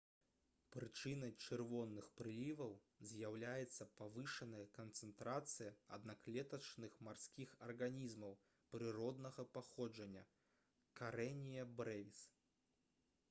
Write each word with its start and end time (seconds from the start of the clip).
прычынай 0.75 1.31
чырвоных 1.47 2.05
прыліваў 2.19 2.71
з'яўляецца 3.09 3.85
павышаная 3.99 4.63
канцэнтрацыя 4.77 5.75
аднаклетачных 5.97 6.95
марскіх 7.09 7.53
арганізмаў 7.67 8.33
прыроднага 8.77 9.47
паходжання 9.59 10.25
karenia 11.01 11.67
brevis 11.83 12.25